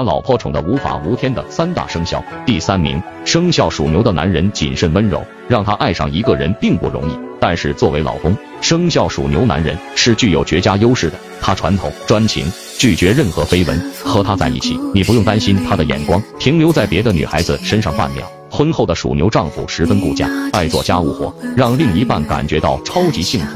[0.00, 2.24] 把老婆宠得无法无天的三大生肖。
[2.46, 7.12] 第三名生肖属牛的男人谨慎温柔让他爱上一个人并不容易。
[7.38, 11.18] 但是作为老公生肖属牛男人是具有绝佳优势的。
[11.38, 18.26] 他传统专情拒绝任何绯闻和他在一起你不用担心他的眼光停留在别的女孩子身上半秒。
[18.50, 23.46] 婚后的属牛丈夫十分顾家爱做家务活让另一半感觉到超级幸福